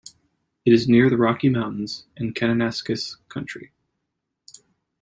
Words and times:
It 0.65 0.73
is 0.73 0.87
near 0.89 1.11
the 1.11 1.17
Rocky 1.17 1.47
Mountains 1.49 2.07
and 2.17 2.33
Kananaskis 2.33 3.17
Country. 3.29 3.71